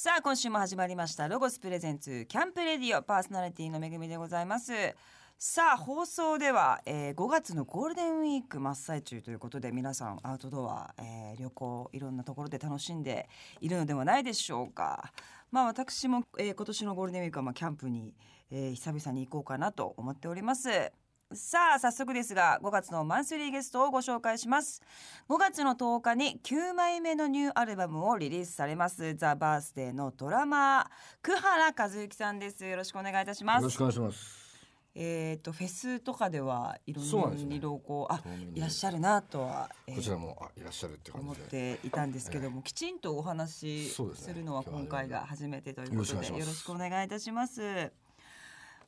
[0.00, 4.72] さあ今週も始まりましたロゴスプレゼンツキャンプレディオパーソナリティのめぐみでございます。
[5.36, 13.28] さあ放送では、えー、5月のゴールデンウィーク真っ最中ということで皆さんアウトドア、えー、旅行いろんなところで楽しんで
[13.60, 15.12] いるのではないでしょうか。
[15.50, 18.14] まあ私も、えー、今年のゴールデンウィークはまあキャンプに、
[18.52, 20.92] えー、久々に行こうかなと思っております。
[21.34, 24.80] さあ早速ですが5月のマンスリーゲストをご紹介します。
[25.28, 29.14] 5月の10日に9枚目のニューアルバムをリリースされます。
[29.14, 30.86] ザ・バースデーのドラマー
[31.22, 32.64] 久原和之さんです。
[32.64, 33.62] よろしくお願いいたします。
[33.62, 34.38] よろしくお願いします。
[34.94, 47.92] えっ、ー、とフェスとかではいろんな色をこう、ね、あいらっしゃるなとは、えー、こちらもあいらっしゃるって思っていたんですけども、えー、きちんとお話しするのは今回が初めてということで、よろしくお願いいたします。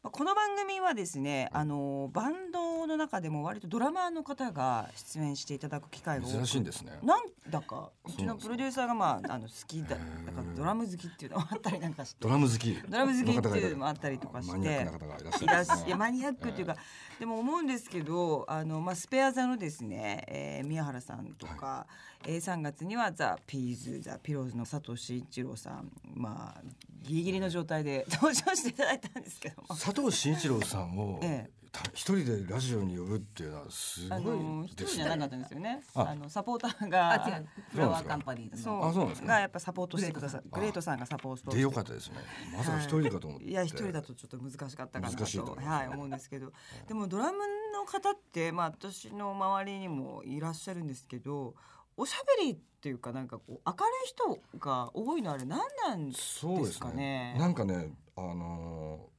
[0.03, 6.99] この番組はですね、あのバンドの中でも割とドラマーの方が出演していただく機会が珍しいんですね。
[7.03, 10.01] なんだかうちのプロデューサーがまああの好きだ、だか
[10.39, 16.77] らドラム好きっていうのもあったりなんかして、ドラム好き、ドラム好きっていうのもあったりとかして、マニアックな方がいらっしゃる、ね、いやマニアックっていうか、
[17.19, 21.87] でも思うんですけど、あのまあスペア座のですね、えー、宮原さんとか、は
[22.27, 26.63] い、えー、3月にはザピーズザピローズの佐藤慎一郎さん、まあ
[27.03, 31.51] ギリギリの状態で登場していただいたんですけども佐藤慎一郎さんを、ええ、
[31.93, 34.21] 一人でラジオに呼ぶっていうのはすごい
[34.67, 35.83] 一人じゃなかったんですよね。
[35.95, 36.15] あ。
[36.15, 37.47] のサポーターがあ違う。
[37.73, 40.99] フラワーカンパニーそうあそうなんです、ね、がやっぱサポートしてくださグレートさん。
[41.01, 42.19] がサポートでよかったですね。
[42.57, 46.53] まさか一人かと思って、い、や一人だとちょっと難しかったかなとはい思うんですけど。
[46.87, 47.39] でもドラム
[47.75, 51.57] の方ってまあ私の周りにもいらっしゃるんですけど
[51.97, 56.57] おしゃべりっていうかなんかこう明るい人が多いのあれ何なんですかね？
[56.57, 57.37] そうですね。
[57.39, 59.10] なんかねあのー、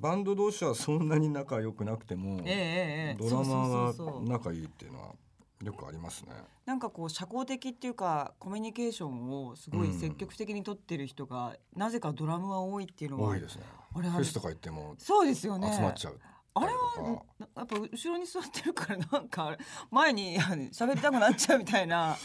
[0.00, 5.14] バンド同士はそんなに仲良くなくても、えー、ドラマが仲いいっていうのは
[5.62, 6.32] よくありますね。
[6.66, 13.62] なんかこう社交的っていうかコミュニケーションをすごい積極的に取ってる人が、うん、なぜかドラムは多いっていうのは多いですね。
[13.92, 15.72] フェスとか行ってもそうですよね。
[15.72, 16.20] 集まっちゃう。
[16.58, 17.22] あれは
[17.54, 19.56] やっぱ後ろに座ってるからなんか
[19.90, 22.16] 前に喋りたくなっちゃうみたいな。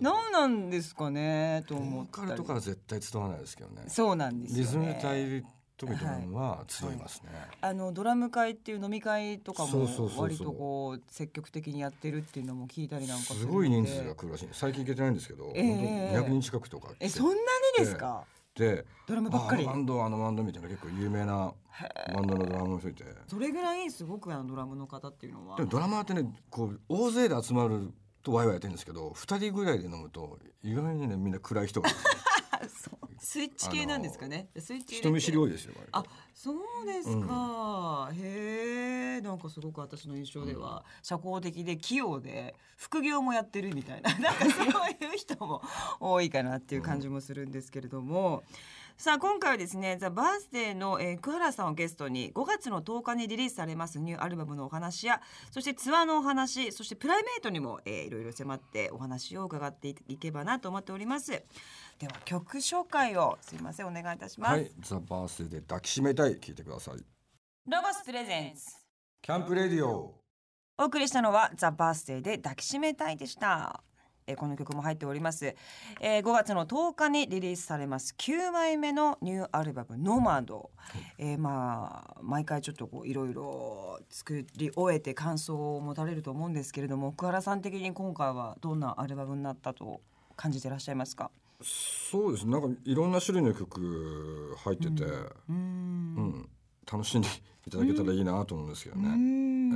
[0.00, 3.84] 何なんですかねと思ってボーカルとかは絶対伝わらないですけどね。
[3.86, 5.44] そうなんですよ、ね、リズム隊
[5.80, 14.48] 特にドラムは強いますね、はい、あのドラム会っていう飲み会とかも割とこう積極的にやってるっていうのも聞いたりなんかすごい人数が来るらしい。
[14.52, 17.38] 最近行けてないんですけど、えー、200人近くとかえそんなに
[17.78, 18.24] ですか、
[18.54, 19.64] でドラムばっかり？
[19.64, 21.54] バンドあのバンドみたいな結構有名な
[22.14, 23.04] バンドのドラムの人いて。
[23.26, 25.56] それぐらいすごくあのドラムの方っていうのは。
[25.56, 27.90] でもドラマーってねこう大勢で集まる
[28.22, 31.88] とワイワイやってるんですけど2人ぐらいで飲むと意外にねみんな暗い人が
[33.30, 34.48] スイッチ系なんですかね。
[34.58, 35.72] スイッチ人見知り多いですよ。
[35.92, 36.02] あ、
[36.34, 38.08] そうですか。
[38.10, 45.62] うん、へえ、なんかすごく私の印象では、うん、社交的で器用で副業もやってるみたいな、 なんかそういう人も
[46.00, 48.38] 多いかなっていう感じもするんですけれども。
[48.38, 48.56] うん
[49.00, 61.42] さあ今回はですねザ・バースデーの、えー、桑原さんをゲストに5月の10日にリリースされますニューアルバムのお話やそしてツアーのお話そしてプライベートにも、えー、いろいろ迫ってお話を伺っていけばなと思っております
[62.00, 64.52] では曲紹介をすいませんお願いいたします。
[64.52, 66.38] はいザ・バースで抱きしめたい。
[66.38, 66.94] 聞いてください。
[67.70, 68.74] ロゴスプレゼンツ。
[69.20, 70.14] キャンプレディオ。
[70.78, 73.82] お送りしたのはザ・バースデーで抱きしめたいでした。
[74.26, 75.54] えー、この曲も入っております、
[76.00, 78.14] えー、5月の10日にリリースされます。
[78.16, 80.70] 9枚目のニューアルバム「ノマド」
[81.18, 90.00] えー、まあ毎回ちょっとこういろいろ作り終えて感想を持たれると思うんですけれども福原さん的に今回はどんなアルバムになったと
[90.34, 91.30] 感じていらっしゃいますか？
[91.62, 95.04] そうですなんかいろんな種類の曲入ってて、
[95.48, 95.58] うん、う
[96.22, 96.48] ん、
[96.90, 97.28] 楽しんで
[97.66, 99.08] いただけたらいいなと思うんですけどね。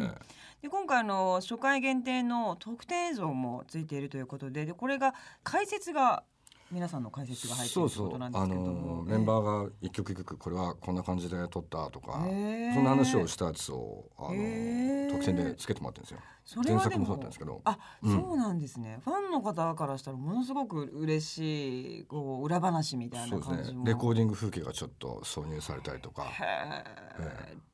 [0.00, 0.44] ええ。
[0.62, 6.24] で今回の初回限定の特典映像もついているということででこれが解説が
[6.70, 9.02] 皆さんの解説が入っているということなんですけども。
[9.04, 16.20] メンバーが一曲一曲これはこんな感じで撮ったとか、そんな話をしたやつをあの特典でつけてもらってるんですよ。
[16.44, 17.60] それは前作もそうだったんですけど。
[17.64, 19.00] あ、うん、そうなんですね。
[19.04, 26.84] ファンの方からしたらものすごく嬉しいこう裏話みたいな感じも、ね、レコーディング風景がちょっと挿入されたりとか、え。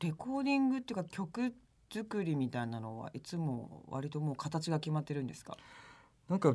[0.01, 1.55] ー、レコーディングっていうか曲
[1.93, 5.57] 作りみたいなのはいつも割ともう形が決まってるんですか？
[6.29, 6.55] なんか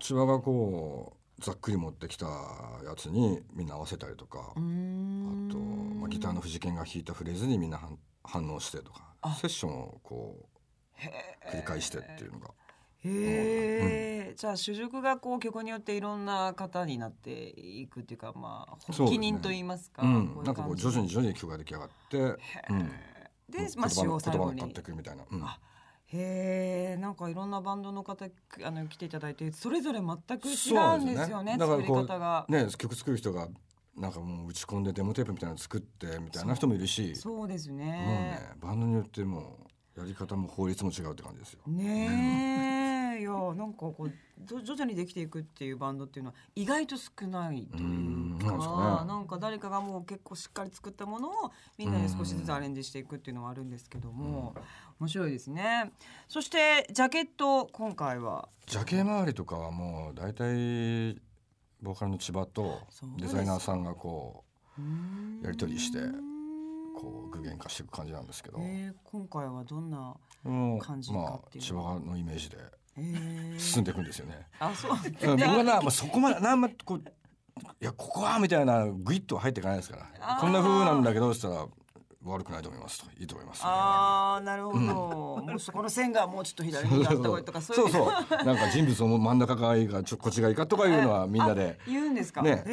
[0.00, 4.38] 千葉がこうざっくり持ってきたやつにみんな合わせたりとか。
[4.50, 7.80] あと、まあ、ギターの藤健が弾いたフレーズにみんな
[8.22, 9.14] 反応してとか。
[9.40, 12.50] セッションをこう繰り返してっていうのが。
[13.04, 13.10] へ
[14.24, 22.38] え、うん、じゃあ主軸がこう曲によっていろんな方になっていくっていうかまあ発起人と言いますか、ねうん、なんかこう徐々に徐々に曲が出来上がって、うん、
[23.50, 24.62] で、まあ、使用最後に。
[24.62, 25.24] っていくみたいな。
[25.30, 25.44] うん、
[26.16, 28.24] へえ、なんかいろんなバンドの方
[28.62, 31.52] あの来ていただいてそれぞれ全く違うんですよね。
[31.52, 31.58] ね。
[31.58, 32.06] だからこ
[32.48, 33.48] うね曲作る人が
[33.96, 37.16] なんかもう打ち込んでデモテープみたいなの作ってみたいな人もいるし。
[37.16, 37.84] そうですね。
[37.84, 39.58] もうねバンドによっても
[39.96, 41.60] うやり方も法律も違うって感じですよ。
[41.66, 42.83] ねえ、
[43.54, 44.12] なんかこう
[44.44, 47.88] 徐徐々にできていくっていうバンドっていうのは意外と少ないというう
[48.34, 49.08] んかなんですかね。
[49.08, 54.54] なんか誰かがもう結構しっかり作ったものをみんなで少しずつアレンジしていくっていうのはあるんですけども、
[55.00, 55.92] 面白いですね。
[56.28, 58.48] そしてジャケット今回は。
[58.66, 61.20] ジャケ周りとかはもう大体
[61.82, 62.80] ボーカルの千葉と
[63.18, 64.44] デザイナーさんがこ
[65.42, 66.14] やり取りしてうう
[66.94, 72.56] こう具現化していく感じなんですけど、えー今回はどんな、も感じうまあかっていう千葉のイメージで。
[72.58, 72.83] えー
[73.58, 74.46] 進んでいくんですよね。
[74.58, 80.36] あそううん僕はな、まあ、そこまでなんまこういやここはみたいなグイッとは入っていかないですから。
[80.40, 81.66] こんな風なんだけどそしたら
[82.24, 83.06] 悪くないと思いますと。
[83.20, 88.44] いいと思います、ああなるほど、もうそこの線がもうちょっと左にあった方がいいとかそういうそうそう。
[88.44, 92.42] なんか人物を真ん中がいいかちょこっちがいいかとかいうのはみんなで言うんですか？
[92.42, 92.64] ね。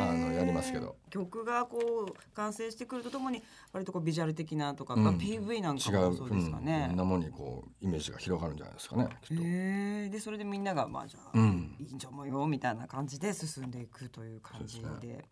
[0.00, 0.96] あのやりますけど。
[1.10, 3.42] 曲がこう完成してくるとともに
[3.72, 5.04] 割とこうビジュアル的なとか、うん。
[5.04, 6.96] まあ PV なんか違うもそうですかうん、ねいろん。
[6.98, 9.08] なものにこうイメージが広がるんじゃないですかね。
[9.22, 11.76] きっでそれでみんながまあじゃあ、うん。
[11.80, 15.24] いいんじゃもよみたいな感じで進んでいくという感じで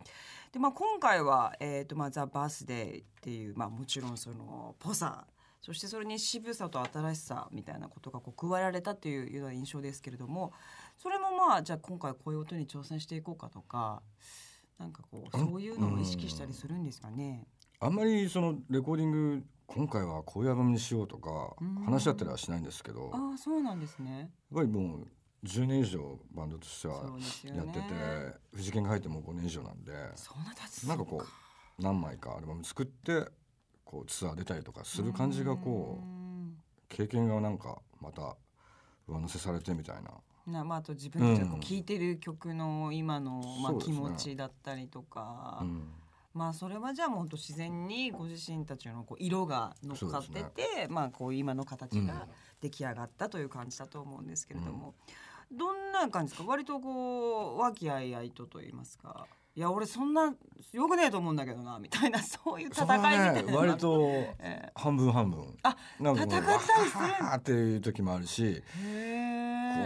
[0.56, 5.26] でまあ今回はえっ、とまあザバースデーっていうまあもちろんそのぽさ
[5.60, 10.54] そしてそれに渋さと新しさみたいなことがこう加えられたっていうような印象ですけれども。
[10.96, 14.00] それもまあじゃあ今回こういう音に挑戦していこうかとか
[14.78, 17.46] なんかこううんそういうのを意識したりするんですかね。
[17.78, 21.84] あんまりそのレコーディング今回はこういうアルバムにしようとかうん。
[21.84, 23.02] 話し合ったりはしないんですけど。
[23.02, 24.30] やっああそうなんですね。
[24.54, 25.06] ぱりもう
[25.46, 27.04] 10年以上バンドとしては
[27.54, 27.80] やってて
[28.54, 29.92] 藤健が入ってもう5年以上なんで
[30.86, 33.26] なんかこう何枚かアルバム作って
[33.84, 36.26] こうツアー出たりとかする感じがこううん。
[36.88, 38.36] 経験がなんかまた
[39.06, 40.10] 上乗せされてみたいな。
[40.46, 45.88] なまあ、あと自分たちが聴いてる曲の今の、まあ、気持ちだったりとか、うん。
[46.32, 52.06] まあそれはじゃあもうほんと自然にご自身たちのこう色が乗っかってて、まあこう今の形うん。
[52.06, 52.28] が
[52.60, 54.94] 出来上がったという感じだと思うんですけれども、
[55.52, 56.48] どんな感じですか？
[56.48, 59.26] 割とこう和気あいあいとと言いますか。
[59.54, 60.34] いや俺そんな
[60.72, 63.42] よくねえと思うんだけどなみたいな そういう戦いみたいな。
[63.42, 65.56] のが割と え半分半分。
[65.62, 67.04] あなんかもう戦ったりする
[67.36, 68.62] っていう時もあるし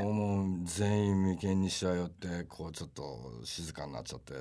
[0.02, 4.34] こうもう全員眉間にしわ寄ってこうちょっと静かになっちゃって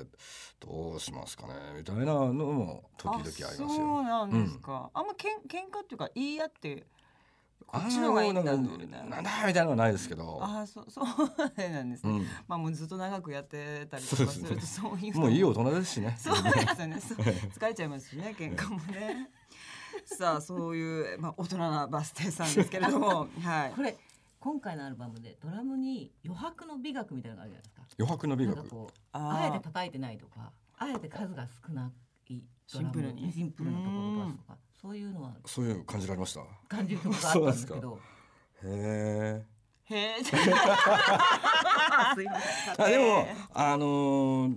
[0.58, 3.68] どうしますかねみたいなのも時々ありますよ。
[3.68, 6.86] そうなんですか、あんまけん喧嘩っていうか言い合って
[7.70, 9.04] こっちの方がいいんだみたいな。
[9.04, 11.04] なんだみたいなのはないですけど、ああそうそう
[11.70, 15.20] なんですね、うん、まあもうずっと長くやってたりとかするとそういうの。
[15.20, 16.16] もういい大人ですしね。
[16.18, 19.30] そうですよねそう疲れちゃいますしね喧嘩もね。
[20.04, 23.28] さあそういう、まあ、大人なバス停さんですけれども。
[23.40, 23.72] はい。
[23.76, 23.96] これ
[24.40, 27.82] 今回のアルバムでドラムに余白の美学みたいなのがあるじゃないですか。
[27.98, 28.56] 余白の美学。
[28.56, 28.70] なんか。
[28.70, 31.92] こうあえて叩いてないとか、あえて数が少な
[32.26, 33.32] いシンプルに。
[33.32, 36.40] シンプルなところを出すとか、そういうのはそういうの感じられました？
[36.40, 37.98] へ感じるところがあったんですけど、
[38.64, 39.44] え。
[39.84, 40.44] へえ すいま
[42.14, 42.84] せん。
[42.84, 44.56] あでもあのー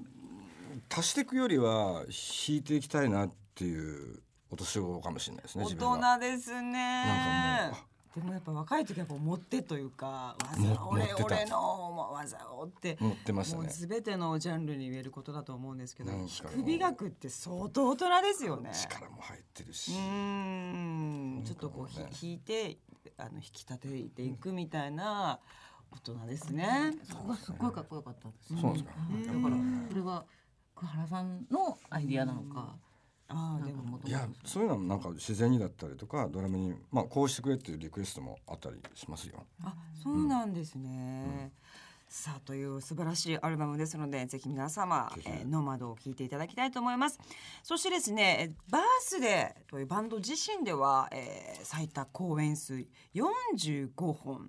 [0.95, 2.03] 足していくよりは
[2.47, 4.21] 引いていきたいなっていう
[4.51, 5.63] お年頃かもしれないですね。
[5.65, 5.69] 大。
[5.69, 6.71] 人ですね
[7.05, 13.71] なんかもうあでもやっぱ若い時はこう持ってというかも技俺俺の技をって持ってましたもうね。
[13.73, 18.71] 全てのジャンルに言えることだと思うんですけどなんか弾く美学って相当大人ですよね。
[18.73, 19.91] 力も入ってるうし。
[19.93, 22.77] ーんちょっとこうひなんかもうね弾いて
[23.17, 25.39] あの引き立てていくみたいな
[25.91, 26.93] 大人ですね。
[27.03, 28.59] そこがすっごいかっこよかったんですよ。
[28.59, 29.55] そうですかはいだから
[29.89, 30.25] それは
[30.75, 32.92] 桑原さんのアイディアなのか、あ
[33.29, 33.99] あでも。
[34.05, 39.45] いやそういうのはなんか自然にだったりとかドラムにまあこうしてくれっていうリクエストもあったりしますよ。
[39.63, 41.51] あそうなんですね。
[42.09, 47.19] さあという素晴らしいアルバムですのでぜひ皆様えー、ノマドを聴いていただきたいと思います。
[47.63, 54.47] そしてですねえーバースデーというバンド自身では、えー最多公演数45本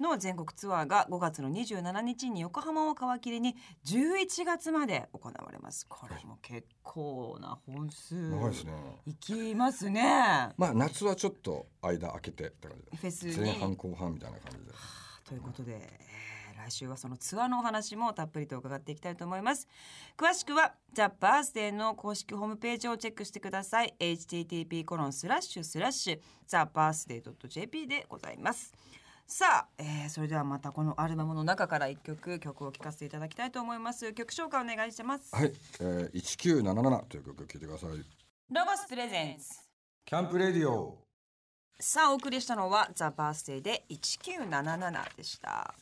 [0.00, 8.72] の全国ツアーが5月の27日に横浜を皮切りに11月まで行われますこれも結構な本数長いですね。
[9.06, 10.02] いきますね
[10.56, 12.76] まあ夏はちょっと間空けてって感。
[12.76, 14.72] フェスに前半後半みたいな感じで。
[15.24, 16.36] ということで、えー
[16.66, 19.68] 来週はそのツアーのお話もたっぷりと伺っていきたいと思います
[20.18, 28.72] 詳しくはザ・バースデーの公式ホームページをチェックしてください http コロンスラッシュスラッシュザ・バースデー .jp でございます
[29.28, 37.90] さあ、えーそれではまたこのアルバムの中から一曲曲を聴かせていただきたいと思います曲紹介お願いします、はい、えー、1977という曲を聴いてください。
[37.90, 39.48] ロゴスプレゼンツ
[40.04, 40.98] キャンプレディオ。
[41.80, 45.74] さあお送りしたのはザ・バースデーで1977でした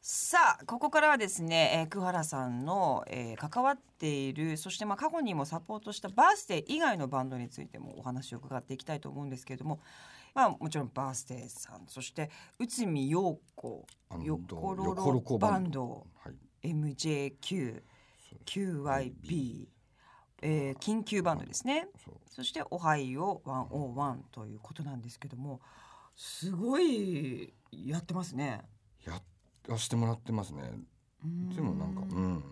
[0.00, 9.80] さあここからはですね、えー、桑原さんの、えー、関わっているそしてまあ過去にもサポートしたバースデー以外のバンドについてもお話を伺っていきたいと思うんですけれども、
[10.34, 13.86] まあ、もちろんバースデーさんそして内海陽子
[14.22, 16.30] よころろバンド、は
[16.62, 17.82] い、MJQ
[18.46, 19.68] QYB
[20.44, 21.86] えー、緊急バンドですね。
[22.28, 25.60] そして「オハイオ101」ということなんですけども
[26.16, 28.60] すごいやってますね。
[29.06, 29.22] や
[29.68, 30.62] らしてもらってますね。
[31.54, 32.44] でもなんかうん。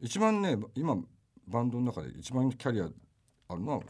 [0.00, 0.96] 一番ね今
[1.46, 2.88] バンドの中で一番キャリア
[3.48, 3.84] あるのは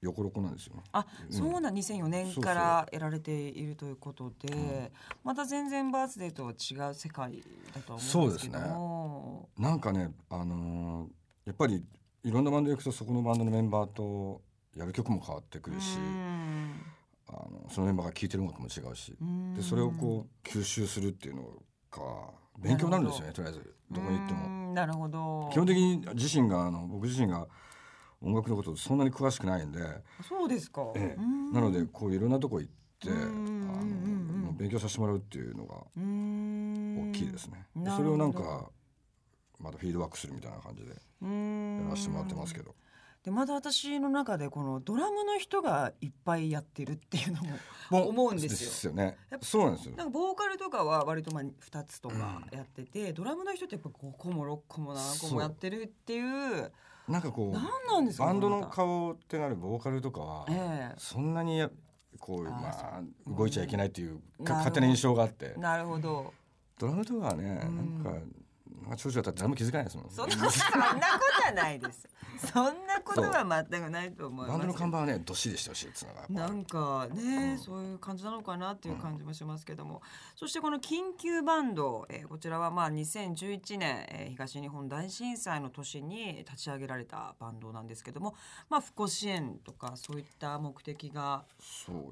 [0.00, 0.74] 横ロコなんですよ。
[0.92, 4.90] あ、うん、そうな2004年からやられているということで、うん、
[5.24, 7.42] また全然バースデーとは違う世界
[7.74, 9.48] だと思うんですけども。
[9.56, 11.08] ね、なんかね、あのー、
[11.46, 11.84] やっぱり
[12.22, 14.42] いろんなバンド行くとそこのバンドのメンバーと
[14.76, 15.98] やる曲も変わってくるし。
[17.30, 19.14] あのそのメンバーが聴いてる音も違うし
[19.54, 21.42] でそれをこう吸収するっていうの
[21.90, 22.00] が
[22.58, 24.72] 勉強になるんですよねとりあえずどこに行っても。
[24.72, 27.46] なるほど基本的に自身があの僕自身が
[28.20, 29.80] 音楽のことそんなに詳しくないんで
[30.28, 37.66] そうですか、ええ、なのでこういろんなとこ行ってあの勉強させてもらうっていうのが大きいですね。
[37.96, 38.70] それをなんか
[39.60, 42.74] まだフィードバックするみたいな感じでやらせてもらってますけど。
[43.24, 47.42] でまだ私の中でこのドラムの人がいっぱいやってるっていうの
[47.90, 48.70] も 思うんですよ。
[48.70, 49.16] ですよね。
[49.42, 49.96] そうなんですよ。
[49.96, 56.72] なんかボーカルとかは割とまあ2つとかやってて、うん、ドラムの人ってやっぱ5個も6個も7個もやってるっていう
[57.08, 61.66] なんかこう何なんですかバンドの顔ってなるボーカルとかは、えー、そんなに
[62.18, 65.54] こうまあ動いちゃいけないっていう勝手な印象があって。
[65.56, 66.32] なるほど。
[66.78, 68.26] ドラムとかはね、うん、なんか
[68.88, 70.10] まあ、長女だったら誰も気づかないですもん。
[70.10, 72.08] そんなことはないです。
[72.38, 74.50] そんなことは全くないと思います。
[74.50, 76.48] バンドの看板はね、どっしりしてほしいっつうのが。
[76.48, 79.96] なんかね、うん、そういう感じなのかなっていう感じもしますけども。
[79.96, 80.00] うん、
[80.36, 88.34] そしてこの緊急バンド、えー、こちらはまあ2011年、えー、東日本大震災の年に立ち上げられたバンドなんですけども、
[88.70, 91.44] まあ復興支援とかそういった目的が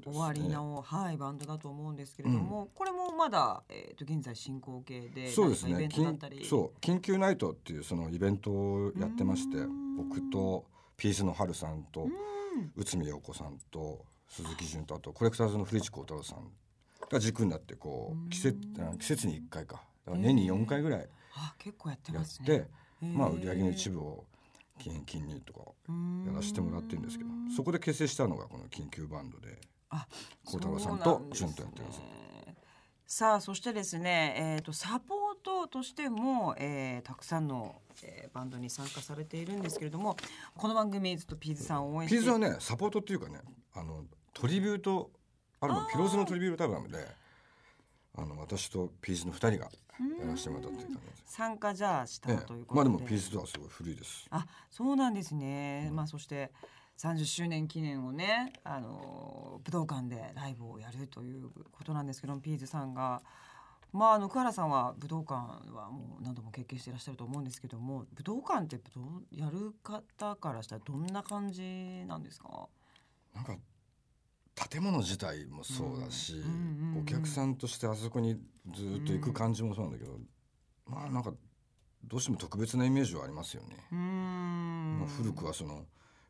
[0.03, 5.71] 終わりの、ね、はいバンドだと思うんですけれども、うん、これもまだえっ、ー、と現在進行形で、そうですね。
[5.71, 6.45] イベントだったり。
[6.45, 9.57] そう緊急ナイトっていうそのイベントをやってまして
[9.97, 10.65] 僕と
[10.97, 12.07] ピースの春さんと
[12.75, 16.51] 内海陽子さんと鈴木純とあとコレクターズの古市幸太郎さん
[17.09, 18.57] が軸になってこう季節
[18.99, 19.83] 季節に1回か。
[20.15, 21.07] 年に4回ぐらい
[21.59, 22.11] 結構やって
[23.01, 24.23] まあ売り上げの一部を
[24.79, 25.59] 金金にとか
[26.25, 29.59] やらせてもらってるんですけどそこで結成したのがこの緊急バンドで
[30.45, 32.01] 幸太郎さんと純とやってます。
[33.09, 40.17] さあそしてですね、えーと、サポートとしても、えー、たくさんの、えー、バンドに参加されているんですけれども
[40.57, 42.17] この番組ずっとピーズさんを応援して。
[42.17, 43.39] ピーズはねサポートっていうかね
[43.73, 45.09] あのトリビュート
[45.61, 46.97] あるのピローズのトリビュートアルバムで
[48.17, 49.69] あの私とピーズの二人が
[50.19, 51.33] やらせてもらったっていう感じです。
[51.33, 54.27] 参加じゃあしたということで、まあでもピーズとはすごい古いです。
[54.31, 56.51] あそうなんですね、うん、まあそして
[56.97, 63.21] 30周年記念をねあの武道館でライブをやるということなんですけどピーズさんが。
[63.93, 65.33] まあ、あの桑原さんは武道館
[65.71, 69.01] はもう何度も経験していらっしゃると思うんですけども武道館ってど
[69.31, 72.67] やる方からしたらどんな感じなんですか？
[73.33, 73.55] なんか
[74.69, 76.43] 建物自体もそうだし、
[77.01, 78.37] お客さんとしてあそこに
[78.75, 80.19] ずっと行く感じもそうなんだけど、
[80.85, 81.31] まあなんか
[82.03, 83.87] どうしても特別なイメージはありますよね。
[83.91, 85.85] まあ、古くはその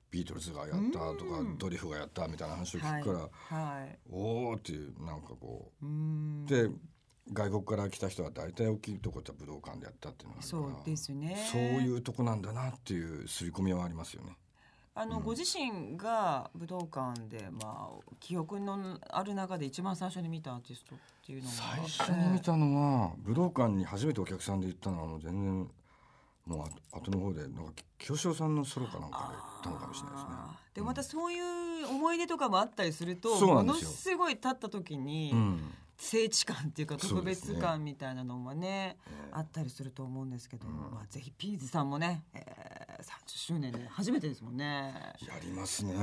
[0.10, 6.70] ビートルズがやったとか、ドリフがやったみたいな話を聞くから、はい、おおっていうなんかこうで
[7.34, 11.38] 外国から来た人は大体大きいとこって武道館でやったっていうのがそうですね。
[11.52, 14.38] そういうとこなんだなっていう刷り込みはありますよね。
[14.96, 25.70] あの、うん、ご自身が武道館で、まあ、記憶のある中で一番最初に見たアーティストっていうのは最初に見たのは武道館に初めてお客さんで行ったのはもう全然
[26.48, 30.32] もう後の方でなんか清志郎さんのソロかなんかで行ったのかもしれないですね。
[30.75, 35.74] でまたそういう思い出とかもあったりすると、うん、ものすごい立った時に、うん。
[36.00, 38.98] 聖地感っていうか特別感みたいなのもね、ね、
[39.32, 44.94] あったりすると思うんですけど、うん、まあ、ぜひピーズさんもね、えー、30周年で初めてですもんね。
[45.27, 45.94] やりますね。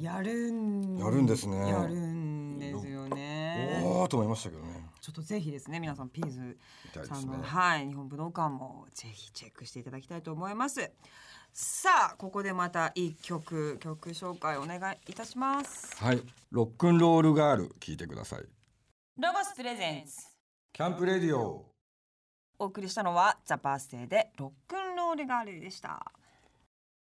[0.00, 1.68] やるんやるんですね。
[1.68, 3.80] やるんですよね。
[3.84, 4.88] おおと思いましたけどね。
[5.00, 6.58] ちょっとぜひですね皆さんピーズ
[7.06, 10.90] さんの、ね、はい日本武道館もぜひチェックしていただきたいと思います。
[11.52, 15.96] さあここでまた一曲曲紹介お願いいたします。
[15.96, 18.40] はいロックンロールガール聞いてください。
[19.20, 20.26] ロゴスプレゼンツ。
[20.72, 21.72] キャンプレディオ。
[22.58, 26.12] お送りしたのはザ・バースデーでロックンロールガールでした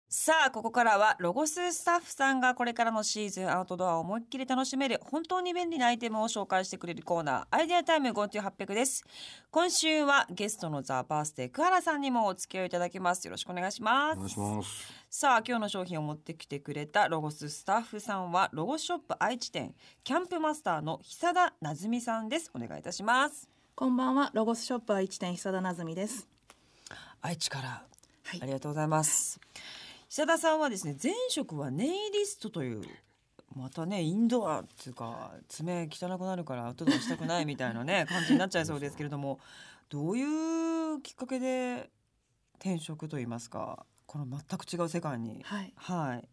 [0.10, 9.04] さあここからはロゴススタッフさんがこれからのシーズンアウトドアを思いっきり楽しめる本当に便利なアイテムを紹介してくれるコーナーアイデアタイム GoTo800 です。
[9.52, 13.26] 今週はゲストのザ・バースデー桑原さんにもお付き合いいただきます。
[13.26, 14.16] よろしくお願いします。
[14.16, 22.50] お願いしますさあ今日の商品を持ってきてくれたロゴススタッフさんはロゴショップ愛知店キャンプマスターの久田なずみさんです。
[22.56, 23.50] お願いいたします。
[23.76, 26.30] こんばんは、ロゴスショップ愛知店久田なずみです。
[27.22, 27.68] 愛知から、
[28.24, 28.40] はい。
[28.42, 29.42] ありがとうございます
[30.10, 32.82] 久田さんはですね前職はネイリストという
[33.56, 39.40] またねインドアっていうか爪汚くなるからアウトドアしたくないみたいなね感じになっちゃいそうですけれども
[39.90, 41.90] どういうきっかけで
[42.60, 43.86] 転職といいますか？
[44.06, 45.44] この全く違う世界に。
[45.44, 45.74] はい。
[45.76, 46.28] はい。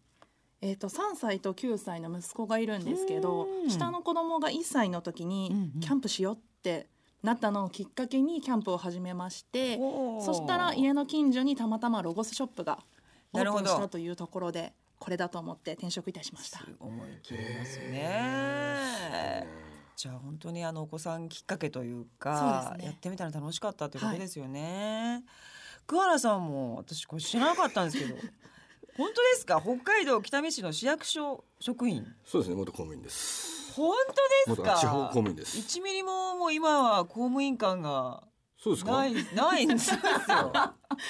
[0.62, 5.80] えっ、と3歳と9歳の息子がいるんですけどうん、下の子供が1歳の時うんにうん。
[5.80, 6.86] キャンプしようって
[7.22, 9.78] なったのをきっかけにキャンプを始めまして、
[10.24, 12.78] そしたら家の近所にたまたまロゴスショップが
[13.34, 13.64] オーなるほど。
[13.64, 16.60] プンしたというところで、これだと思って転職いたしました。
[16.80, 17.08] 思い。
[17.22, 19.46] 切りますね。
[19.96, 22.86] じゃあ本当にあのお子さんきっかけというかね。
[22.86, 25.22] やってみたら楽しかったということですよね。
[25.86, 28.14] 桑原さんも私これ知らなかったんですけど
[28.96, 29.60] 本当ですか？
[29.60, 32.06] 北海道北見市の市役所職員。
[32.24, 32.56] そうですね。
[32.56, 33.72] 元公務員です。
[33.74, 33.94] 本
[34.46, 34.70] 当ですか？
[34.72, 35.58] 元地方公務員です。
[35.58, 38.24] 1ミリももう今は公務員感が
[38.58, 38.92] そうですか？
[38.92, 39.98] ないないんですよ。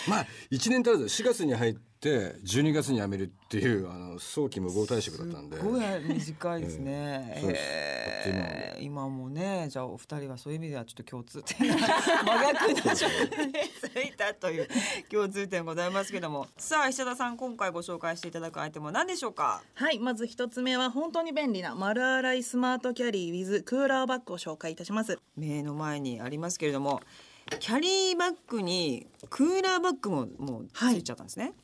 [0.08, 1.80] まあ1年足らず4月に入って
[2.10, 7.32] 12月に辞めるっていうあの早期無謀退職だったんですごい短いですね。
[7.36, 14.68] ええそうですへえ今もね、じゃあお二人はそういう意味ではちょっと共通点が真逆な職についたという
[15.10, 19.62] 共通点ございますけども、 さあ石田さん今回ご紹介していただくアイテムは何でしょうか？
[19.74, 25.18] はい、まず一つ目は本当に便利な丸洗いスマートキャリー with クーラーバッグを紹介いたします。
[25.36, 27.00] 目の前にありますけれども、
[27.60, 31.54] キャリーバッグにクーラーバッグももうついちゃったんですね。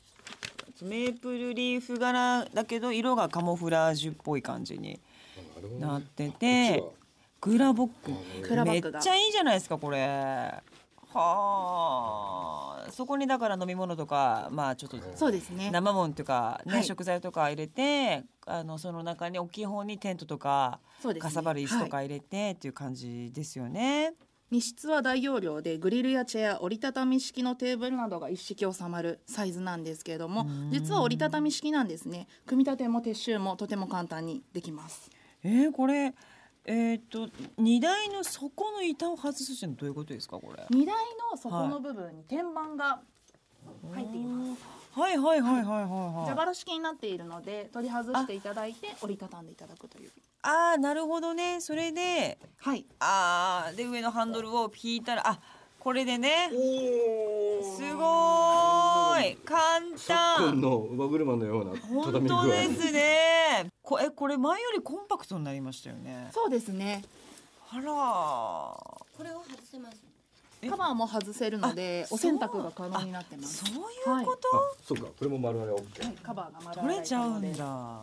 [0.83, 4.99] メープルリーフ柄だけど色がカモフラージュっぽい感じに
[5.79, 6.83] なってて
[7.39, 7.51] ク。
[7.51, 8.13] ーラーボッグ
[8.47, 8.65] ク。
[8.65, 9.99] めっちゃいいじゃないですかこれ。
[11.13, 12.91] はあ。
[12.91, 15.69] そこにだから飲み物とかまあちょっとそうですね。
[15.71, 16.83] 生もんとかね、はい。
[16.83, 21.15] 食材とか入れてあのその中に大きい方にテントとかね。
[21.15, 24.13] かさばる椅子とか入れてっていう感じですよね。
[24.51, 32.27] 荷室は大容量でグリルやチェア折りたたみ式のテーブルなどが一式収まるサイズなんですけれども実は折りたたみ式なんですね。
[32.45, 35.09] 組み立ても撤収もとても簡単にできます。
[35.43, 36.13] えー、これ
[36.65, 40.65] えっ、と荷台の底の板を外すってのはどういうことですかこれ？
[40.69, 40.95] 荷台
[41.31, 43.01] の底の部分に天板が
[43.93, 46.25] 入っています、はいはいはいはいはいはい。
[46.27, 50.11] 蛇腹式になっているので取り外していただいて折りたたんでいただくという。
[50.43, 51.61] ああなるほどね。
[51.61, 52.85] それではい。
[52.99, 55.39] ああで上のハンドルを引いたらあ
[55.79, 56.49] これでね。
[56.51, 56.55] す
[57.95, 59.35] ごーい。
[59.45, 62.41] 簡昨単今の馬車のような本畳み具合。
[62.43, 63.67] 当ですね。
[63.81, 66.29] こえこれ前よりコンパクトになりましたよね。
[66.33, 67.03] そうですね。
[67.71, 67.85] あらー。
[67.85, 70.10] これを外せますえ
[70.69, 73.65] カバーも外せるのであお洗濯が可能になってます。
[73.65, 73.75] そう。
[74.19, 75.03] いうこと、あそうか。
[75.05, 77.51] これも丸々 OK はい、カバーが丸取れちゃうんで。
[77.53, 78.01] だ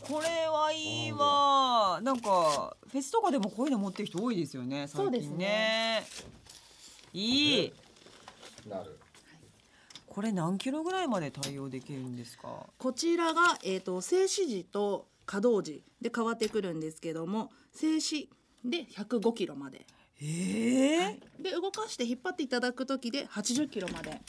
[0.00, 2.00] これはいいわ。
[2.02, 6.04] なんかフェスとかでもこういうの持ってる人多いですよね最そうです近ね。
[7.12, 7.72] いい。
[8.68, 8.98] なる。
[10.06, 12.48] これ何キロぐらいまで対応できるんですか？
[12.78, 18.28] こちらが、えー、と静止時と可動時で変わってくるんですけども静止
[18.64, 19.86] で105キロまで、
[20.22, 21.20] ええはい。
[21.38, 24.20] で動かして引っ張っていただく時で80キロまで、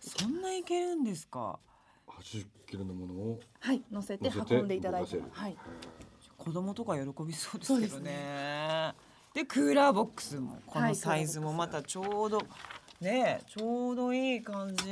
[0.00, 1.58] そんないけるんですか
[2.06, 3.40] ？80キロのものを？
[3.60, 5.56] はい、乗せて運んでいただいてはい、
[6.36, 8.94] 子供とか喜びそうですけどそうですね
[9.34, 12.42] でクーラーボックスもこのはいサイズもまたちょうど
[13.00, 14.84] ねちょうどいい感じ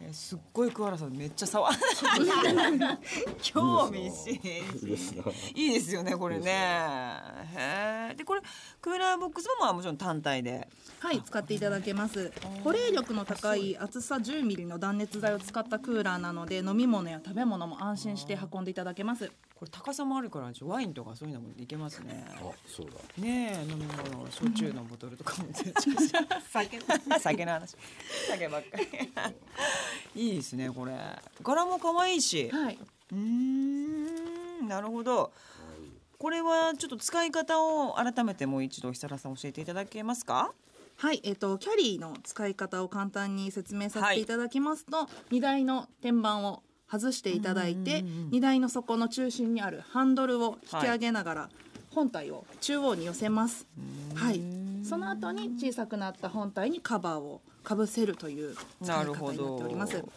[0.00, 1.68] えすっごい桑原さんめっちゃ触
[3.42, 5.24] 興味津いいです々。
[5.24, 6.50] ないいですよねこれね。
[7.56, 8.42] へえでこれ
[8.80, 10.68] クーラーボックスもまあもちろん単体で。
[11.00, 12.32] はい、使っていただけます。
[12.62, 22.24] 保冷力の高い厚さ10ミリの断熱材を使ったクーラーなので飲み物や食べ物も安心して運んでいただけますこれ高さもあるからワインとかそういうのもいけますね。
[22.28, 22.92] あそうだ。
[23.20, 25.74] ねえ飲み物焼酎のボトルとかも全然
[26.48, 26.78] 酒
[27.18, 27.76] 酒の話。
[28.28, 28.76] 酒ばっか
[30.14, 30.22] り。
[30.22, 30.92] いいですねこれ。
[31.42, 32.48] 柄も可愛いし。
[32.50, 32.78] はい、
[33.10, 35.32] うーんなるほど。
[36.18, 40.52] これはちょっと使い方を改めてもう一度久田さん教えていただけますか？
[40.98, 51.48] はい、えっ、とキャリーの使い方を簡単に説明させていただきますと、荷台の天板を外していただいて、荷台の底の中心にあるハンドルを引き上げながら、
[51.90, 53.66] 本体を中央に寄せます。
[54.14, 54.40] はい、
[54.84, 60.00] その後に小さくなった本体にカバーをかぶせるという使ない方になっております。
[60.00, 60.08] ど。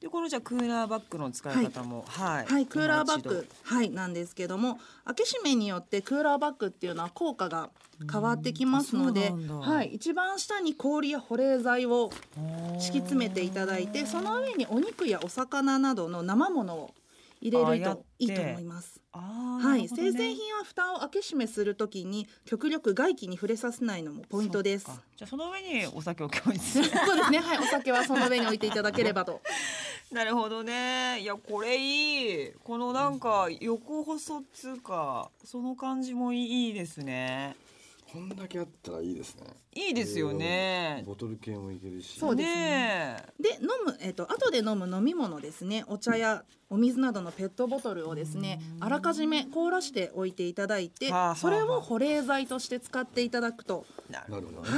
[0.00, 7.70] でこのじゃあクーラーバッグの使い方もはい、はい、クーラーバッグ、はい、なんですけども開け閉めによってクーラーバッグっていうのは効果が
[8.10, 16.94] 変わってきますのではい、一番下に氷や保冷剤を度敷き詰めていただいてその上にお肉やお魚などの生ものを
[17.40, 19.00] 入れるといいと思います。
[19.20, 19.88] はい、ね。
[19.88, 24.86] 生鮮品は蓋を開け閉めするときに極力外気に触れさせないのもポイントです。
[25.16, 26.84] じゃあその上にお酒を共有する。
[27.06, 29.40] そうですね、はい、お酒はその上に置いていただければと。
[30.12, 31.20] なるほどね。
[31.20, 32.52] いやこれいい。
[32.64, 37.56] このなんか横細っつうかその感じもいいですね
[38.10, 39.44] こんだけあったらいいですね。
[39.74, 41.02] いいですよね。
[41.06, 42.18] ボトル系もいけるし。
[42.18, 42.54] そうですね。
[42.54, 45.84] ねで飲む、えっと後で飲む飲み物ですね。
[45.88, 54.68] お茶やお水などのペットボトルをですねあらかじめ凍らしておいていただいてそれを保冷剤として使っていただくと、ななるほどね。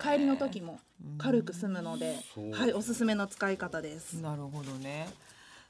[0.00, 0.80] はい、帰りの時も
[1.18, 2.16] 軽く済むので
[2.52, 4.14] はい、おすすめの使い方です。
[4.14, 5.08] なるほどね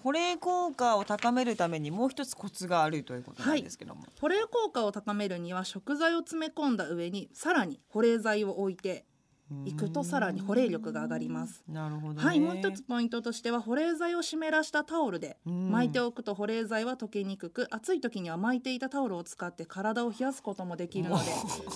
[0.01, 9.05] 保冷効果を高めるためにもう一つコツがあるということなんですけども、保冷効果を高めるには食材を詰め込んだ上にさらに保冷剤を置いて
[9.65, 11.63] いくとさらに保冷力が上がります。
[11.69, 12.23] なるほどね。
[12.23, 15.71] はい、もう一つポイントとしては保冷剤を湿らしたタオルでうん。
[15.71, 21.25] 巻いておくと保冷剤は溶けにくく暑い時には巻いていたタオルを使って体を冷やすこともできるので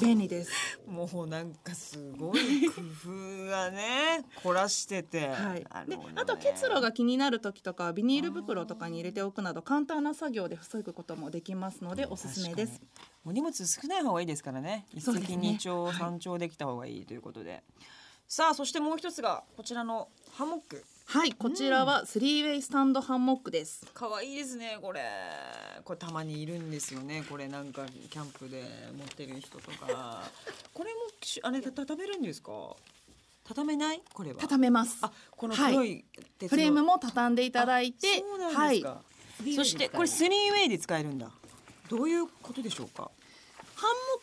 [0.01, 0.81] 便利です。
[0.87, 5.61] もうなんかすごい工夫がね 凝らしてて、はい。
[5.89, 12.73] であと結露が気になる時とかはビニール袋とかに入れておくなど簡単な作業で防ぐこともできますのでおすすめです。
[12.73, 12.81] 確。
[12.81, 13.13] かに。
[13.25, 14.87] もう荷物少ない方がいいですからね。
[14.93, 17.62] 一石二鳥三鳥できた方がいいということで、
[18.29, 20.85] さあそしてもう一つがこちらのハンモック。
[21.05, 23.85] はい、こちらはスリーウェイスタンドハンモックです。
[23.93, 25.03] 可愛いですねこれ。
[25.85, 27.23] これたまにいるんですよね。
[27.29, 28.63] これなんかキャンプで
[28.97, 30.23] 持ってる人とか。
[30.73, 32.53] これもしあれた畳めるんですか？
[33.45, 34.01] 畳めない？
[34.15, 34.39] これは。
[34.41, 34.97] 畳めます。
[35.03, 35.73] あこのはい。
[35.75, 36.05] 黒い
[36.39, 36.57] 鉄の。
[36.57, 38.77] フレームも畳んでいただいて、そうなんはい。
[38.77, 38.85] です。
[38.85, 39.03] か、
[39.57, 41.31] そしてこれスリーウェイで使えるんだ。
[41.91, 43.11] どういうことでしょうか？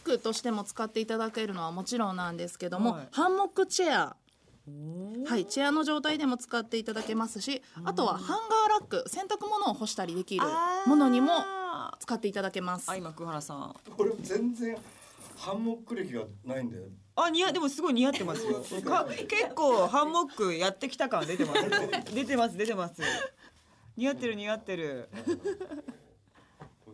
[0.04, 3.08] ックとしても使っていただけるのはもちろんなんですけども、はい。
[3.12, 4.16] ハンモックチェア、は
[5.28, 10.46] はい、チェアの状態でも使っていただけますし、あとはハンガーラック、洗濯物を干したりできる
[10.86, 12.90] ものにもあ使っていただけます。
[12.90, 12.96] ーあ。
[12.98, 13.76] 今桑原さん。
[13.96, 14.78] これ全然
[15.38, 16.78] ハンモック歴がないんで。
[17.16, 18.64] あ似合でもすごい似合ってますよ。
[18.86, 22.14] か結構ハンモックやってきた感出てます。
[22.14, 23.02] 出てます出てます。
[23.98, 25.10] 似合ってる似合ってる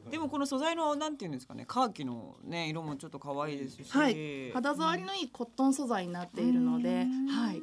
[0.09, 7.27] でもこの素材のなんていうんですかねカーキのね色もちょっと可愛いですし、はい、肌触りのいいコットン素材になっているので、うん。
[7.27, 7.61] はい、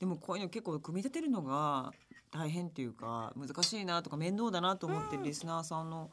[0.00, 1.92] でもこういうの結構組み立てるのが
[2.30, 6.10] 大変っていうか難しいなとか面倒だなと思ってるリスナーさんの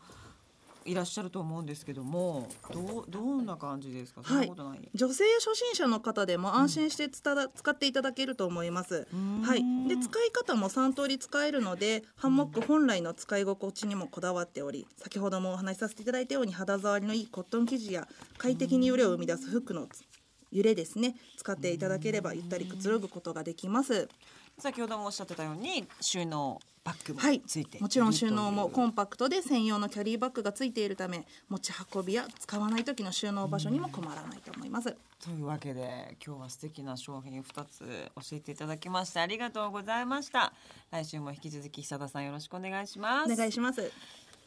[0.86, 4.22] いらっしゃると思うんですけどもどうどんな感じですか？
[4.24, 9.08] そんなことない、女性初心者の方でも安心してつただ使っていただけると思います。
[9.16, 9.42] ん。
[9.44, 20.04] はい、で使い方も3通り使えるのでハンモック本来の使い心地にもこだわっており先ほどもお話しさせていただいたように肌触りのいいコットン生地や快適に揺れを生み出す服のつ
[20.52, 21.16] 揺れですね。
[21.38, 24.10] 使っていただければゆったりくつろぐことができます。
[24.58, 26.60] 先ほどもおっしゃってたように収納
[26.90, 27.20] バッグも。
[27.20, 27.42] はい。
[27.42, 34.96] ついているもちろん収納もコンパクトで専用のキャリーバッグがついているため持ち運びや使わない時の収納場所にも困らないと思います。
[35.24, 40.52] というわけで今日は素敵な商品2つ教えていただきましてありがとうございました。
[40.92, 43.32] 来週も引き続き久田さんよろしくお願いします。
[43.32, 43.92] お願いします。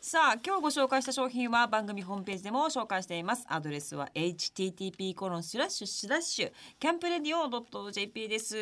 [0.00, 3.46] さあ今日ご紹介した商品は番組ホームページでも紹介しています。
[3.48, 8.56] アドレスは http コロンスラッシュスラッシュキャンプレディオ .jp です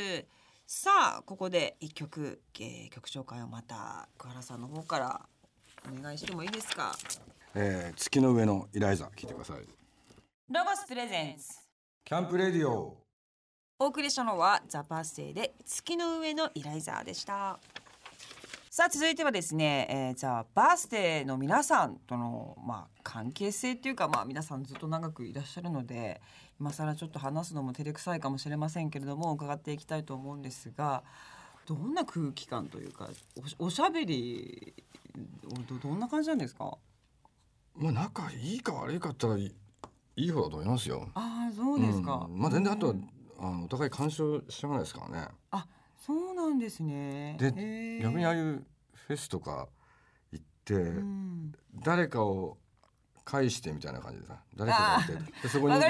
[0.72, 5.20] さあここで一曲、えー曲紹介をまた桑原さんの方から
[5.98, 6.92] お願いしてもいいですか？
[7.56, 9.56] えー月の上のイライザ聞いてください。
[10.48, 11.58] ロゴス presents。
[12.04, 12.96] キャンプレディオ。
[13.80, 17.58] お送りしたのはザ・バースデーで月の上のイライザーでした
[18.72, 26.20] さあ続いてはですね、えー、ザ・バースデーの皆さんとの、まあ、関係性っていうか、まあ、皆さんずっと長くいらっしゃるので
[26.60, 31.02] 今更ちょっと話すのも照れくさいかもしれませんけれども伺っていきたいと思うんですが
[31.66, 33.08] どんな空気感というか
[33.42, 34.72] おしおしゃべり
[35.68, 36.78] どどんな感じなんですか？
[37.74, 39.52] まあ仲いいか悪いかったらいい
[40.14, 41.08] いい方だと思いますよ。
[41.14, 42.38] ああそうですか、うん。
[42.38, 42.94] まあ全然あとは
[43.40, 45.28] あのお互い干渉しないですからね。
[45.50, 45.66] あ
[46.00, 47.36] そうなんですね。
[47.38, 48.64] で逆にああいう
[49.06, 49.68] フェスとか
[50.32, 51.52] 行って、うん。
[51.84, 52.56] 誰かを
[53.24, 55.86] 返してみたいな感じでさ誰かがいてでそこにいて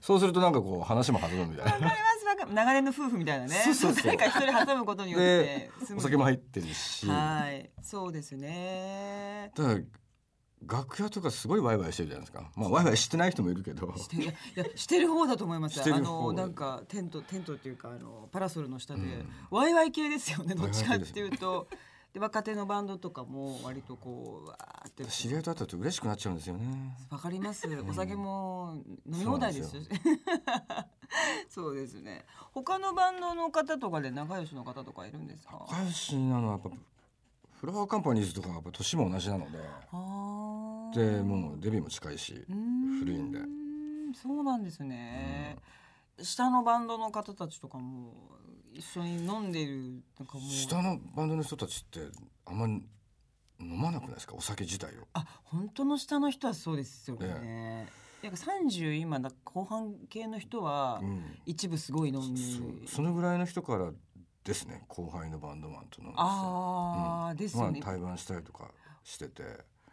[0.00, 1.72] そうするとなんかこう話も弾むみたいな。
[1.72, 2.24] わかります。
[2.24, 3.54] わかる長年の夫婦みたいなね。
[3.64, 4.04] そうそうそう。
[4.16, 7.06] 誰か一人挟むことによってお酒も入ってるし。
[7.06, 7.70] はい。
[7.82, 9.50] そうですね。
[9.56, 9.80] ら
[10.66, 12.50] 楽屋とかすごいワイワイしてるじゃないですか。
[12.56, 13.94] まあワイワイしてない人もいるけど。
[14.12, 15.80] いやいやしてる方だと思います。
[15.80, 16.00] あ方。
[16.00, 19.26] のなんかテントテントっていうかあのパラソルの下で、うん。
[19.50, 21.68] ワイワイ系ですよねどっちかっていうと。
[22.12, 25.04] で若手のバンドとかも割とこうわーって。
[25.06, 26.94] 知り合いと会ったと嬉しくなっちゃうんですよね。
[27.10, 27.66] わかります。
[27.88, 29.82] お酒も飲み放題ですよ。
[31.48, 32.24] そうですね。
[32.52, 35.66] 他のバンドの方とかで仲良しの方とかいるんですか？
[35.70, 36.70] 仲良しなのはやっぱ
[37.62, 39.52] フラワーカンパニーズとかはやっぱ年も同じなので
[41.00, 42.44] でもうデビューも近いし
[42.98, 43.38] 古いんで。
[44.20, 45.56] そうなんですね、
[46.20, 48.14] 下のバンドの方たちとかも
[48.72, 50.40] 一緒に飲んでるなんかも。
[50.40, 52.00] う下のバンドの人たちって
[52.46, 52.82] あんまり
[53.60, 54.34] 飲まなくないですか？
[54.34, 55.06] お酒自体を。
[55.12, 57.86] あ本当の下の人はそうですよね。
[58.24, 61.38] なんか30今だ後半系の人はうん。
[61.46, 63.92] 一部すごい飲み、そそのぐらいの人から
[64.44, 64.84] ですね。
[64.88, 68.70] 後輩のバンドマンとのああ、うん、ですね、まあ、対バンしたりとか
[69.04, 69.42] してて。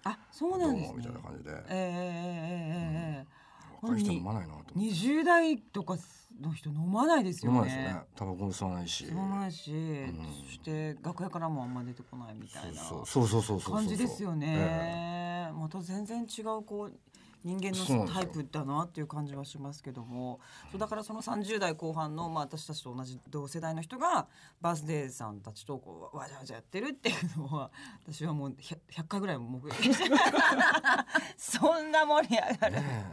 [0.04, 1.52] あそうなんです、ね、みたいな感じで。
[1.52, 3.40] ええええええ
[3.82, 5.98] 若い人飲まないなと思20代とか
[6.42, 7.58] の人飲まないですよね。
[7.60, 8.06] 飲まないですよね。
[8.16, 9.06] タバコも吸わないし。
[9.06, 16.94] 吸わないし、うん、そして楽屋からもあんま出てこないみたいなそうそうそうそう感じですよね、また全然違うこう
[17.43, 20.39] 人間のタイプだなっていう感じはしますけども。
[20.71, 24.28] そうだからその30代後半の、まあ、私たちと同じ同世代の人が
[24.62, 27.71] バースデーさんたちとこうわじゃわじゃやってるっていうのは
[28.06, 30.10] 私はもう 100, 100回ぐらい目撃して
[31.38, 32.75] そんな盛り上がる。
[32.78, 33.12] えね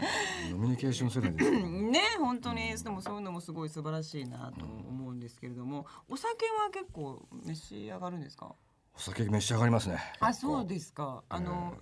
[0.49, 0.51] え。
[0.53, 2.01] ノミニケーション世代ですよね。
[2.19, 2.77] 本当に。
[2.77, 8.55] でもそういうのもすごい素晴らしいなと思うんですけれども、お酒は結構召し上がるんですか？
[8.95, 9.99] お酒召し上がりますね。
[10.21, 11.23] あそうですか。
[11.29, 11.75] あの、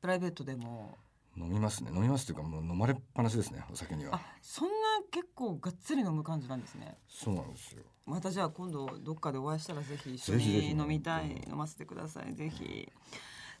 [0.00, 0.96] プライベートでも
[1.36, 1.90] 飲みますね。
[1.94, 4.16] 飲みますっていうかもう飲まれっぱなしですねお酒には。
[4.16, 4.72] あそんな
[5.10, 6.96] 結構がっつり飲む感じなんですね。
[7.08, 7.82] そうなんですよ。
[8.06, 11.44] またじゃあ今度どっかでお会いしたらぜひ一緒に飲みたい。
[11.48, 12.34] 飲ませてください。
[12.34, 12.90] ぜひ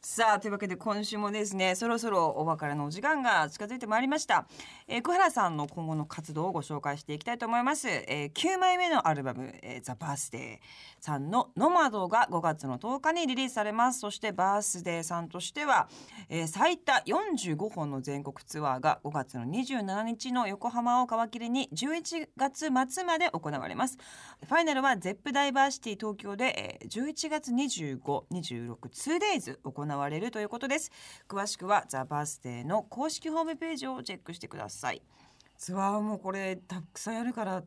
[0.08, 4.46] さあというわけで今週もですねそろそろお別れのお時間が近づいてまいりました、
[4.86, 10.58] えー、小原さんの今後の活動をご紹介していきたいと思います、えー、9枚目のアルバム「えー、ザ・バースデー
[11.04, 13.98] さんの「ノマド」が5月の10日にリリースされます。
[13.98, 15.88] そしてバースデーさんとしては、
[16.28, 23.98] えー、最多45本の全国ツアーが5月の27日の横浜を皮切りに11月末まで行われます。
[24.46, 30.90] ファイナルはゼップダイバーシティ東京で、えー、11月 2526-2days 行われるということです。
[31.28, 35.02] 詳しくはザ・バースデーの公式ホームページをチェックしてください。
[35.58, 37.62] ツアーもこれたくさんやるから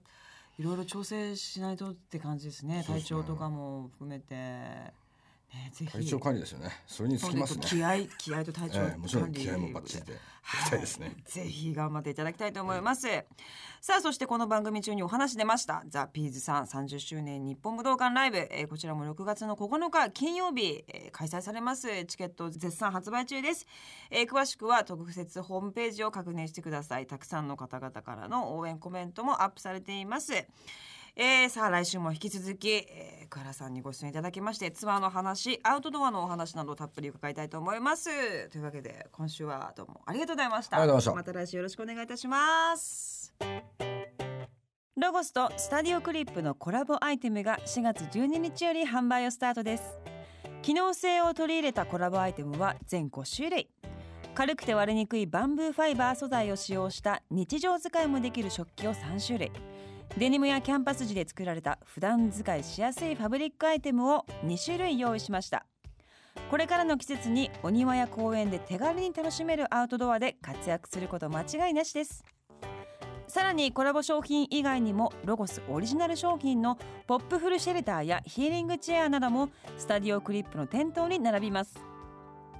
[0.59, 2.77] いろいろ調整しないとって感じですね。
[2.79, 2.83] ね。
[2.85, 4.93] 体調とかも含めて、
[5.53, 6.71] ね、体調管理ですよね。
[6.85, 7.65] それにつきますね。
[7.65, 9.41] 気合 気合と体調ええもちろん管理。
[9.41, 10.15] 気合もバッチリでい。
[10.65, 11.15] きたいですね。
[11.25, 13.07] ぜひ頑張っていただきたいと思います、
[13.81, 15.83] さあそしてこの番組中にお話出ました。
[15.87, 22.05] ザ・ピーズさん30周年日本武道館ライブ、えーこちらも6月の9日金曜日、えー開催されます。
[22.05, 23.65] チケット絶賛発売中です、
[24.09, 27.07] えー詳しくは特設ホームページを確認してください。
[27.07, 30.33] たくさんの方々からの応援コメントもアップされています
[31.21, 38.47] えーさあ来週も引き続き、えー、桑原さんにご出演いただきましてツアーの話アウトドアのお話などたっぷり伺いたいと思います。
[38.47, 40.77] というわけで今週はどうもありがとうございました。
[40.77, 43.35] ありがとうございままた来週よろしくお願いいたします。
[44.95, 49.97] ロゴスとスタディオクリップのコラボアイテムが4月12日より販売をスタートです。
[50.61, 53.69] 機能性を取り入れたコラボアイテムは全5種類。
[54.35, 59.51] 軽くて割れにくいバンブーファイバー素材を使用した日常使いもできる食器を3種類
[60.17, 65.65] デニムやキャンパス地で作られた普段使いしやすいファブリックアイテムを2種類用意しました。
[66.49, 72.23] これからの季節にお庭や公園で手軽に楽しめるアウトドアで活躍すること間違いなしです。
[73.27, 81.79] さらにコラボ商品以外にもロゴスオリジナル商品のポップフルシェルターやヒーリングチェアなどもスタディオクリップの店頭に並びます。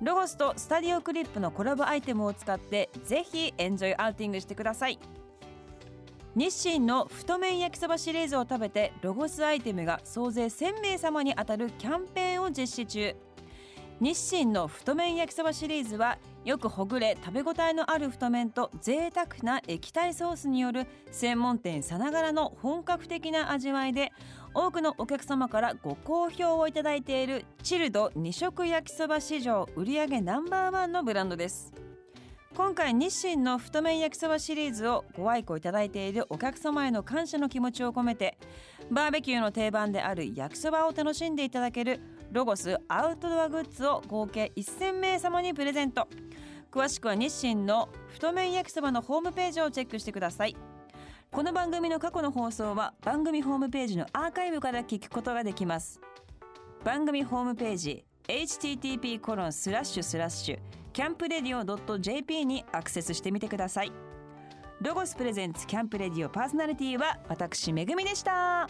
[0.02, 5.00] ロゴスとスタディオクリップのコラボアイテムを使ってぜひエンジョイアウティングしてください。
[6.40, 13.14] 日清の太麺焼きそばシリーズを食べてロゴスアイテムが総勢1000名様に当たるキャンペーンを実施中。
[14.00, 24.14] 日清の太麺焼きそばシリーズはよくほぐれ食べ応えのある太麺と贅沢な液体ソースによる専門店さながらの本格的な味わいで
[24.54, 31.89] 多くのお客様からご好評をいただいているチルド二色焼きそば市場売上ナンバーワンのブランドです。
[32.60, 38.38] 今回日清の太麺焼きそばシリーズをご愛顧いただいているお客様への感謝の気持ちを込めて
[38.92, 42.02] バーベキューの定番である焼きそばを楽しんでいただける
[42.34, 46.10] ロゴスアウトドアグッズを合計1000名様にプレゼント。
[46.70, 50.58] 詳しくは日清の太麺焼きそばのホームページをチェックしてください。
[51.32, 56.02] この番組の過去の放送は番組ホームページのアーカイブから聞くことができます。
[56.84, 63.92] 番組ホームページ http コロンスラッシュスラッシュキャンプレディオ .jp にアクセスしてみてください。
[64.82, 68.68] ロゴスプレゼンツキャンプレディオパーソナリティは私めぐみでした。